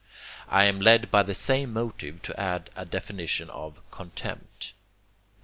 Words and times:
I 0.49 0.63
am 0.63 0.81
led 0.81 1.11
by 1.11 1.21
the 1.21 1.35
same 1.35 1.73
motive 1.73 2.23
to 2.23 2.39
add 2.39 2.71
a 2.75 2.85
definition 2.85 3.51
of 3.51 3.79
contempt. 3.91 4.73